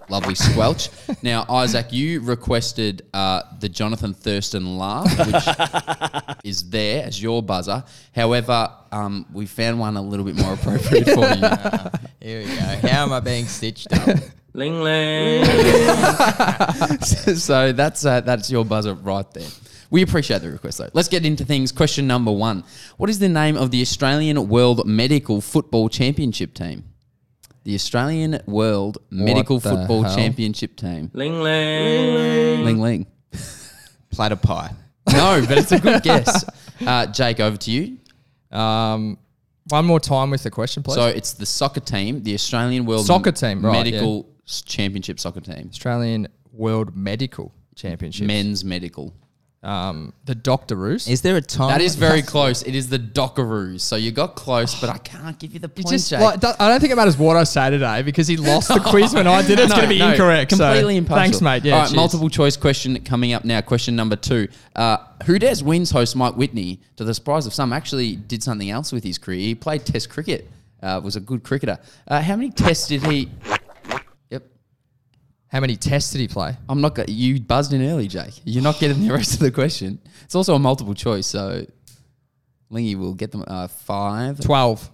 [0.09, 0.91] Lovely squelch.
[1.23, 7.85] now, Isaac, you requested uh, the Jonathan Thurston laugh, which is there as your buzzer.
[8.15, 11.99] However, um, we found one a little bit more appropriate for you.
[12.21, 12.89] Here we go.
[12.89, 14.19] How am I being stitched up?
[14.55, 15.45] Ling ling.
[17.03, 19.49] so that's uh, that's your buzzer right there.
[19.91, 20.91] We appreciate the request though.
[20.93, 21.73] Let's get into things.
[21.73, 22.65] Question number one:
[22.99, 26.85] What is the name of the Australian World Medical Football Championship team?
[27.65, 30.17] The Australian World Medical the Football hell?
[30.17, 31.11] Championship team.
[31.13, 32.65] Ling ling.
[32.65, 33.07] Ling Ling.
[34.11, 34.73] Platter pie.
[35.13, 36.45] No, but it's a good guess.
[36.85, 37.97] Uh, Jake, over to you.
[38.51, 39.17] Um,
[39.69, 40.97] one more time with the question, please.
[40.97, 45.41] So it's the soccer team, the Australian World Soccer team, right, Medical s- Championship soccer
[45.41, 45.69] team.
[45.71, 48.27] Australian World Medical Championship.
[48.27, 49.15] Men's medical.
[49.65, 51.09] Um, the Doctoroos.
[51.09, 51.69] Is there a time?
[51.69, 52.63] That is very close.
[52.63, 53.81] It is the Docceroos.
[53.81, 56.21] So you got close, but I can't give you the It's point, just Jake.
[56.21, 58.81] like, do- I don't think it matters what I say today because he lost the
[58.91, 59.65] quiz when I did it.
[59.65, 60.51] It's No, going to be no, incorrect.
[60.51, 61.23] so Completely impartial.
[61.23, 61.65] Thanks, mate.
[61.65, 61.95] Yeah, All right, cheers.
[61.97, 63.61] multiple choice question coming up now.
[63.61, 64.49] Question number two.
[64.75, 64.97] Uh,
[65.27, 68.91] Who Dares Wins host Mike Whitney, to the surprise of some, actually did something else
[68.91, 69.39] with his career.
[69.39, 70.51] He played Test cricket.
[70.83, 71.79] Uh, was a good cricketer.
[72.09, 73.31] Uh, how many tests did he?
[75.53, 76.57] How many tests did he play?
[76.69, 76.95] I'm not.
[76.95, 78.41] Go- you buzzed in early, Jake.
[78.45, 80.01] You're not getting the rest of the question.
[80.25, 81.67] It's also a multiple choice, so
[82.71, 83.45] Lingy will get them.
[83.47, 84.41] Uh, five.
[84.41, 84.91] 12.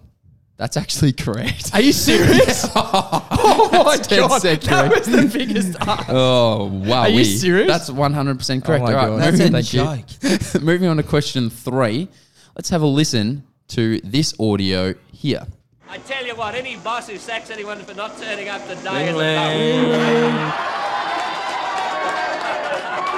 [0.57, 1.73] That's actually correct.
[1.73, 2.67] Are you serious?
[2.75, 5.07] oh my That's dead god, set that correct.
[5.07, 5.77] was the biggest.
[6.09, 7.03] Oh wow!
[7.03, 7.67] Are you serious?
[7.67, 8.83] That's 100 percent correct.
[8.83, 9.31] Oh my All right, God.
[9.31, 10.59] moving- That's a thank you.
[10.59, 12.09] moving on to question three.
[12.57, 15.47] Let's have a listen to this audio here.
[15.91, 19.15] I tell you what, any boss who sacks anyone for not turning up today is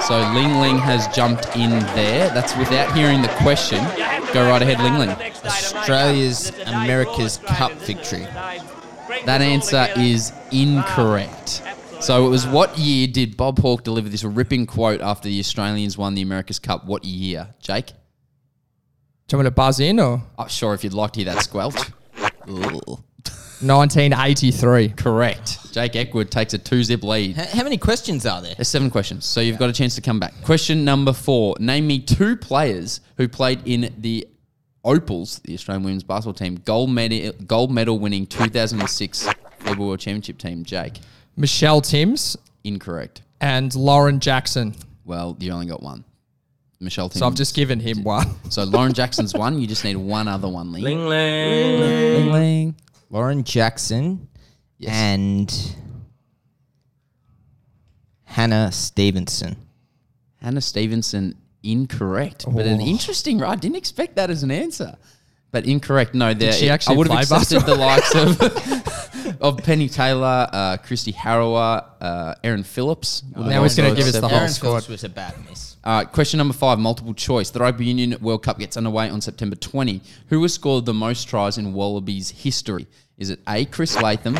[0.00, 2.30] So Ling Ling has jumped in there.
[2.30, 3.76] That's without hearing the question.
[4.32, 5.10] Go right ahead, Ling Ling.
[5.44, 8.26] Australia's America's Cup victory.
[9.26, 11.62] That answer is incorrect.
[12.00, 15.98] So it was what year did Bob Hawke deliver this ripping quote after the Australians
[15.98, 16.86] won the America's Cup?
[16.86, 17.88] What year, Jake?
[17.88, 17.92] Do
[19.32, 21.42] you want me to buzz in or Oh, sure, if you'd like to hear that
[21.42, 21.76] squelch.
[22.48, 23.00] Ugh.
[23.60, 24.88] 1983?
[24.90, 25.72] Correct.
[25.72, 27.38] Jake Eckwood takes a two zip lead.
[27.38, 28.54] H- How many questions are there?
[28.56, 30.34] There's seven questions, so you've got a chance to come back.
[30.42, 34.26] Question number four: Name me two players who played in the
[34.84, 39.28] Opals, the Australian women's basketball team, gold medal, gold medal winning 2006
[39.60, 40.64] FIBA World Championship team.
[40.64, 40.94] Jake,
[41.36, 43.22] Michelle Timms incorrect.
[43.40, 44.74] and Lauren Jackson.
[45.04, 46.04] Well, you only got one.
[46.82, 47.10] Michelle.
[47.10, 48.26] So I've just given him one.
[48.50, 49.58] So Lauren Jackson's one.
[49.60, 50.72] You just need one other one.
[50.72, 50.82] Ling.
[50.84, 52.32] Ling Ling.
[52.32, 52.74] Ling.
[53.10, 54.28] Lauren Jackson
[54.86, 55.50] and
[58.24, 59.56] Hannah Stevenson.
[60.40, 62.44] Hannah Stevenson, incorrect.
[62.50, 62.84] But an Oh.
[62.84, 63.50] interesting, right?
[63.52, 64.96] I didn't expect that as an answer.
[65.50, 66.14] But incorrect.
[66.14, 66.52] No, there.
[66.52, 71.14] she actually I would have play accepted the likes of of Penny Taylor, uh, Kristi
[71.14, 73.22] Harrower, uh, Erin Phillips.
[73.36, 74.30] Would have Now he's gonna give us the accepted.
[74.30, 74.68] whole Erin squad.
[74.70, 75.61] Phillips was a bad miss.
[75.84, 77.50] Uh, question number five, multiple choice.
[77.50, 80.00] The Rugby Union World Cup gets underway on September 20.
[80.28, 82.86] Who has scored the most tries in Wallabies history?
[83.18, 83.64] Is it A.
[83.64, 84.38] Chris Latham?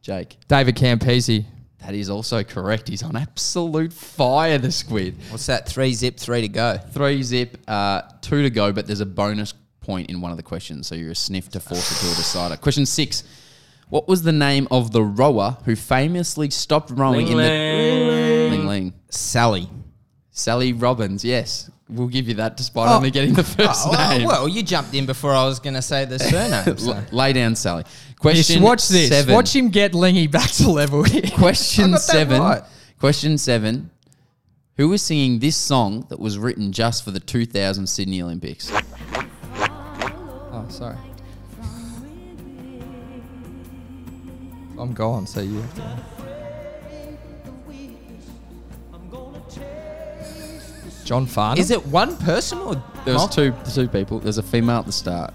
[0.00, 0.36] Jake.
[0.48, 1.44] David Campese.
[1.80, 2.88] That is also correct.
[2.88, 5.16] He's on absolute fire, the squid.
[5.30, 5.68] What's that?
[5.68, 6.78] Three zip, three to go.
[6.78, 10.44] Three zip, uh, two to go, but there's a bonus point in one of the
[10.44, 12.56] questions, so you're a sniff to force it to a decider.
[12.56, 13.24] Question six.
[13.88, 18.94] What was the name of the rower who famously stopped rowing in the Ling Ling?
[19.10, 19.68] Sally.
[20.34, 21.70] Sally Robbins, yes.
[21.90, 23.12] We'll give you that despite only oh.
[23.12, 24.26] getting the first Oh, well, name.
[24.26, 26.78] well, you jumped in before I was going to say the surname.
[26.78, 27.04] so.
[27.12, 27.84] Lay down, Sally.
[27.86, 29.08] Yes, Question watch this.
[29.10, 29.34] seven.
[29.34, 31.22] Watch him get Lingy back to level here.
[31.34, 32.40] Question I got that seven.
[32.40, 32.62] right.
[32.98, 33.90] Question seven.
[34.78, 38.72] Who was singing this song that was written just for the 2000 Sydney Olympics?
[40.54, 40.96] Oh, sorry.
[44.78, 46.11] I'm gone, so you have to.
[51.12, 51.60] John Farnham?
[51.60, 54.18] Is it one person or There was multi- two, two people.
[54.18, 55.34] There's a female at the start.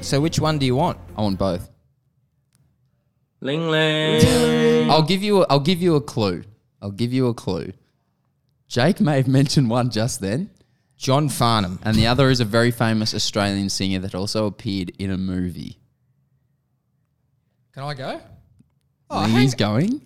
[0.00, 0.96] So which one do you want?
[1.14, 1.68] I want both.
[3.42, 4.88] Ling ling.
[4.90, 5.42] I'll give you.
[5.42, 6.44] A, I'll give you a clue.
[6.80, 7.74] I'll give you a clue.
[8.66, 10.48] Jake may have mentioned one just then,
[10.96, 11.78] John Farnham.
[11.82, 15.76] and the other is a very famous Australian singer that also appeared in a movie.
[17.74, 18.20] Can I go?
[19.10, 20.00] Oh, he's going.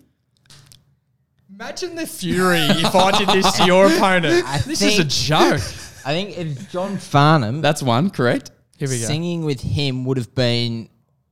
[1.57, 4.43] Imagine the fury if I did this to your opponent.
[4.45, 5.61] I this is a think- joke.
[6.07, 7.61] I think it's John Farnham.
[7.61, 8.51] That's one, correct?
[8.77, 9.05] Here we go.
[9.05, 10.89] Singing with him would have been,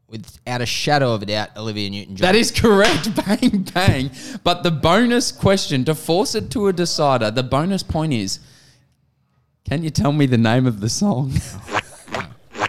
[0.07, 2.25] without a shadow of a doubt, Olivia Newton-John.
[2.25, 3.13] That is correct.
[3.25, 4.11] Bang, bang.
[4.45, 8.39] But the bonus question, to force it to a decider, the bonus point is
[9.65, 11.33] can you tell me the name of the song?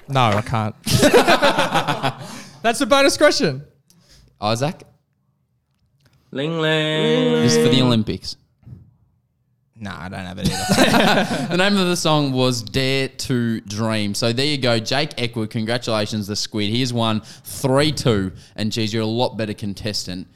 [0.08, 0.74] No, I can't.
[2.62, 3.62] That's a bonus question.
[4.40, 4.82] Isaac?
[6.34, 7.42] Ling ling.
[7.42, 8.36] This is for the Olympics.
[9.76, 11.46] No, I don't have it either.
[11.50, 14.16] The name of the song was Dare to Dream.
[14.16, 14.80] So there you go.
[14.80, 16.70] Jake Eckwood, congratulations, the squid.
[16.70, 18.32] He has won 3 2.
[18.56, 20.26] And geez, you're a lot better contestant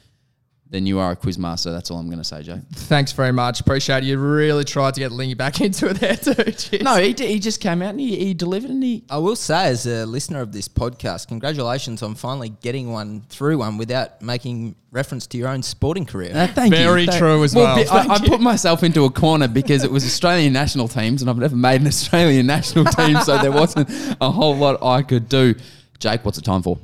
[0.71, 1.71] then you are a quiz master.
[1.71, 2.59] That's all I'm going to say, Joe.
[2.73, 3.59] Thanks very much.
[3.59, 4.03] Appreciate it.
[4.03, 6.31] You really tried to get Lingy back into it there too.
[6.33, 6.83] Jeez.
[6.83, 9.03] No, he, d- he just came out and he, he delivered and he.
[9.09, 13.57] I will say, as a listener of this podcast, congratulations on finally getting one through
[13.57, 16.31] one without making reference to your own sporting career.
[16.35, 17.07] Uh, thank Very you.
[17.07, 17.75] Thank- true as well.
[17.75, 21.31] bi- I, I put myself into a corner because it was Australian national teams, and
[21.31, 23.89] I've never made an Australian national team, so there wasn't
[24.21, 25.55] a whole lot I could do.
[25.97, 26.77] Jake, what's it time for?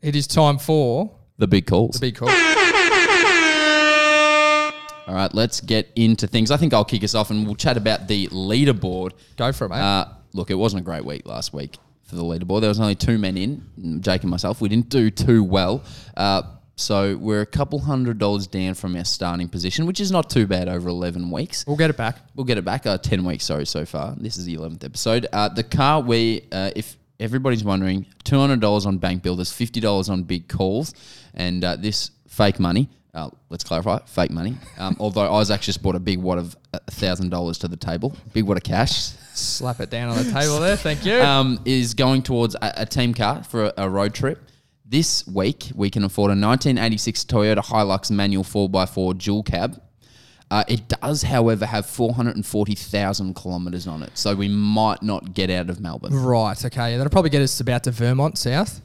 [0.00, 1.94] It is time for The big calls.
[1.98, 2.28] the big call.
[5.28, 6.50] Right, let's get into things.
[6.50, 9.12] I think I'll kick us off and we'll chat about the leaderboard.
[9.36, 9.80] Go for it, mate.
[9.80, 12.60] Uh, look, it wasn't a great week last week for the leaderboard.
[12.60, 14.60] There was only two men in, Jake and myself.
[14.60, 15.84] We didn't do too well.
[16.16, 16.42] Uh,
[16.76, 20.46] so we're a couple hundred dollars down from our starting position, which is not too
[20.46, 21.66] bad over 11 weeks.
[21.66, 22.18] we'll get it back.
[22.34, 22.86] We'll get it back.
[22.86, 24.14] Uh, 10 weeks, sorry, so far.
[24.16, 25.26] This is the 11th episode.
[25.32, 30.48] Uh, the car, we, uh, if everybody's wondering, $200 on Bank Builders, $50 on Big
[30.48, 30.94] Calls,
[31.34, 32.88] and uh, this fake money.
[33.18, 34.56] Uh, let's clarify, fake money.
[34.78, 38.56] Um, although Isaac just bought a big wad of $1,000 to the table, big wad
[38.56, 40.76] of cash, Slap it down on the table there.
[40.76, 41.20] Thank you.
[41.20, 44.40] um, is going towards a, a team car for a, a road trip.
[44.84, 49.80] This week, we can afford a 1986 Toyota Hilux manual 4x4 dual cab.
[50.50, 55.68] Uh, it does, however, have 440,000 kilometres on it, so we might not get out
[55.68, 56.14] of Melbourne.
[56.14, 56.64] right.
[56.64, 56.96] Okay.
[56.96, 58.80] That'll probably get us about to Vermont South.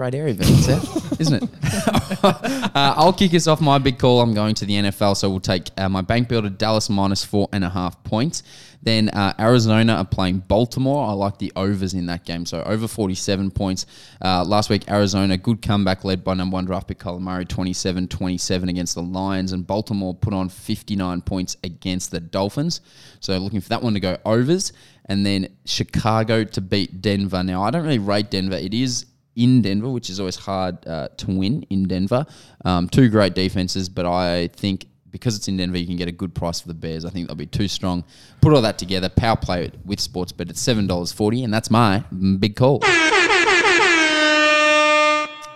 [0.00, 1.50] Great area, isn't it?
[2.24, 4.22] uh, I'll kick us off my big call.
[4.22, 7.50] I'm going to the NFL, so we'll take uh, my bank builder Dallas minus four
[7.52, 8.42] and a half points.
[8.82, 11.06] Then uh, Arizona are playing Baltimore.
[11.06, 13.84] I like the overs in that game, so over 47 points.
[14.24, 18.08] Uh, last week, Arizona, good comeback led by number one draft pick Kyler Murray, 27
[18.08, 22.80] 27 against the Lions, and Baltimore put on 59 points against the Dolphins.
[23.20, 24.72] So looking for that one to go overs.
[25.06, 27.42] And then Chicago to beat Denver.
[27.42, 28.54] Now, I don't really rate Denver.
[28.54, 32.26] It is in Denver, which is always hard uh, to win in Denver.
[32.64, 36.12] Um, two great defenses, but I think because it's in Denver, you can get a
[36.12, 37.04] good price for the Bears.
[37.04, 38.04] I think they'll be too strong.
[38.40, 40.50] Put all that together, power play it with Sportsbet.
[40.50, 42.04] It's seven dollars forty, and that's my
[42.38, 42.80] big call.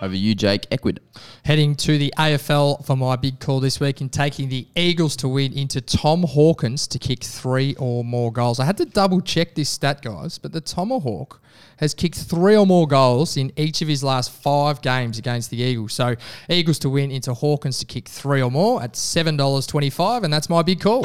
[0.04, 0.98] Over you, Jake Equid.
[1.46, 5.28] Heading to the AFL for my big call this week and taking the Eagles to
[5.28, 8.60] win into Tom Hawkins to kick three or more goals.
[8.60, 11.40] I had to double check this stat, guys, but the Tomahawk
[11.78, 15.56] has kicked three or more goals in each of his last five games against the
[15.56, 15.94] Eagles.
[15.94, 16.16] So
[16.50, 20.60] Eagles to win into Hawkins to kick three or more at $7.25, and that's my
[20.60, 21.02] big call.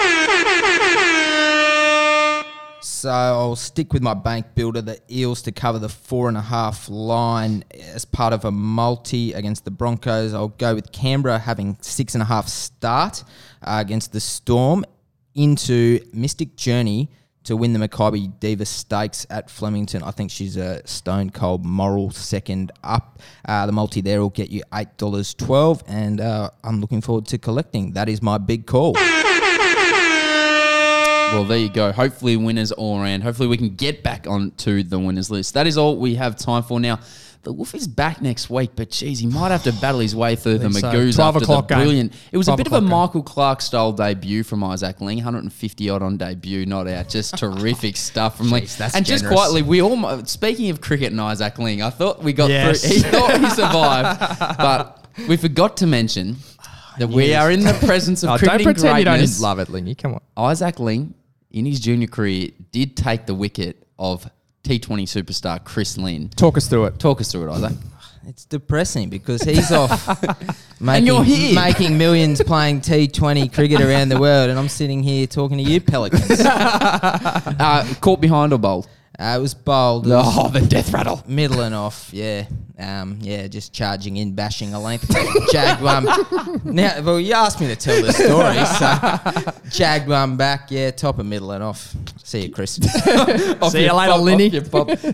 [2.99, 6.41] So I'll stick with my bank builder, the Eels to cover the four and a
[6.41, 10.33] half line as part of a multi against the Broncos.
[10.33, 13.23] I'll go with Canberra having six and a half start
[13.61, 14.83] uh, against the Storm
[15.33, 17.09] into Mystic Journey
[17.45, 20.03] to win the Makybe Diva Stakes at Flemington.
[20.03, 23.21] I think she's a stone cold moral second up.
[23.47, 27.27] Uh, the multi there will get you eight dollars twelve, and uh, I'm looking forward
[27.27, 27.93] to collecting.
[27.93, 28.97] That is my big call.
[31.31, 31.91] Well, there you go.
[31.91, 33.21] Hopefully, winners all around.
[33.21, 35.53] Hopefully, we can get back onto the winners list.
[35.53, 36.99] That is all we have time for now.
[37.43, 40.35] The Wolf is back next week, but geez, he might have to battle his way
[40.35, 40.91] through the think so.
[40.91, 41.83] Magoos 12 after o'clock the game.
[41.83, 42.13] brilliant.
[42.33, 42.99] It was a 12 bit of a o'clock game.
[42.99, 47.07] Michael Clarke style debut from Isaac Ling, 150 odd on debut, not out.
[47.07, 48.63] Just terrific stuff from Ling.
[48.63, 49.39] Jeez, that's and just generous.
[49.39, 50.25] quietly, we all.
[50.25, 52.81] Speaking of cricket and Isaac Ling, I thought we got Yes.
[52.81, 52.89] through.
[52.97, 54.19] He thought he survived,
[54.57, 56.35] but we forgot to mention
[56.97, 59.39] that we are in the presence of Oh, don't cricketing pretend you don't greatness.
[59.39, 59.95] love it, Lingy.
[59.95, 60.21] Come on.
[60.35, 61.13] Isaac Ling,
[61.51, 64.29] in his junior career, did take the wicket of
[64.63, 66.29] T20 superstar Chris Lynn.
[66.29, 66.99] Talk us through it.
[66.99, 67.73] Talk us through it, Isaac.
[68.27, 70.05] It's depressing because he's off
[70.81, 71.55] making, you're here.
[71.55, 75.81] making millions playing T20 cricket around the world, and I'm sitting here talking to you,
[75.81, 76.39] Pelicans.
[76.41, 78.87] uh, Uh, caught behind or bowled?
[79.19, 80.07] It was bold.
[80.07, 81.23] It was Oh, the death rattle.
[81.27, 82.45] middle and off, yeah.
[82.79, 85.13] Um, yeah, just charging in, bashing a length.
[85.51, 86.05] Jagged one.
[86.63, 88.55] Now, well, you asked me to tell the story,
[89.59, 91.93] so jagged one back, yeah, top and middle and off.
[92.23, 92.75] See you, Chris.
[93.71, 94.49] See you later, Linny.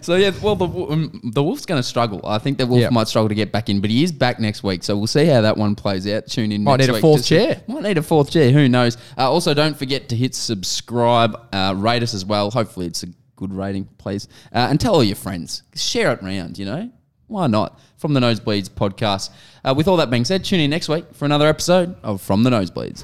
[0.04, 2.22] so yeah, well, the um, the Wolf's going to struggle.
[2.24, 2.90] I think the Wolf Yeah.
[2.92, 5.26] might struggle to get back in, but he is back next week, so we'll see
[5.26, 6.28] how that one plays out.
[6.28, 6.64] Tune in.
[6.64, 6.66] Next time.
[6.66, 7.62] Might next need a week fourth to see- chair.
[7.68, 8.52] Might need a fourth chair.
[8.52, 8.98] Who knows?
[9.18, 12.52] Uh, also, don't forget to hit subscribe, uh, rate us as well.
[12.52, 15.64] Hopefully, it's a good rating, please, uh, and tell all your friends.
[15.76, 16.58] Share it around.
[16.58, 16.92] You know,
[17.28, 17.80] why not?
[17.98, 19.30] From the Nosebleeds podcast.
[19.64, 22.44] Uh, with all that being said, tune in next week for another episode of From
[22.44, 23.04] the Nosebleeds.